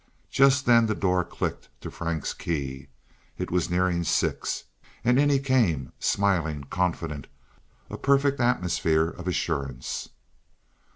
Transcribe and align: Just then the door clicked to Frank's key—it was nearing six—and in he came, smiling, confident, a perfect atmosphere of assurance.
Just 0.31 0.65
then 0.65 0.87
the 0.87 0.95
door 0.95 1.23
clicked 1.23 1.69
to 1.81 1.91
Frank's 1.91 2.33
key—it 2.33 3.51
was 3.51 3.69
nearing 3.69 4.03
six—and 4.03 5.19
in 5.19 5.29
he 5.29 5.37
came, 5.37 5.93
smiling, 5.99 6.63
confident, 6.63 7.27
a 7.87 7.99
perfect 7.99 8.39
atmosphere 8.39 9.09
of 9.09 9.27
assurance. 9.27 10.09